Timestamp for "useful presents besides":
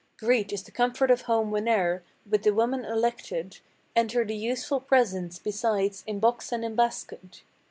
4.35-6.03